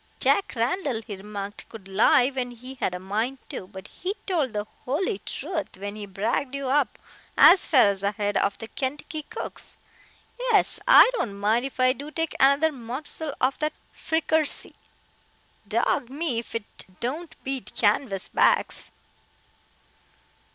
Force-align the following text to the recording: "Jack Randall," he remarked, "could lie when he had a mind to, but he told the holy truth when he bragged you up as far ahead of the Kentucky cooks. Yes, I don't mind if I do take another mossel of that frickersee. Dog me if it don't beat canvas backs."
"Jack 0.19 0.53
Randall," 0.55 1.03
he 1.03 1.15
remarked, 1.15 1.69
"could 1.69 1.87
lie 1.87 2.29
when 2.29 2.49
he 2.49 2.73
had 2.73 2.95
a 2.95 2.99
mind 2.99 3.37
to, 3.49 3.67
but 3.67 3.87
he 3.87 4.15
told 4.25 4.51
the 4.51 4.65
holy 4.85 5.19
truth 5.19 5.77
when 5.77 5.95
he 5.95 6.07
bragged 6.07 6.55
you 6.55 6.69
up 6.69 6.97
as 7.37 7.67
far 7.67 7.91
ahead 7.91 8.35
of 8.35 8.57
the 8.57 8.67
Kentucky 8.67 9.21
cooks. 9.21 9.77
Yes, 10.39 10.79
I 10.87 11.11
don't 11.13 11.39
mind 11.39 11.67
if 11.67 11.79
I 11.79 11.93
do 11.93 12.09
take 12.09 12.33
another 12.39 12.71
mossel 12.71 13.35
of 13.39 13.59
that 13.59 13.73
frickersee. 13.93 14.73
Dog 15.67 16.09
me 16.09 16.39
if 16.39 16.55
it 16.55 16.85
don't 16.99 17.35
beat 17.43 17.75
canvas 17.75 18.27
backs." 18.27 18.89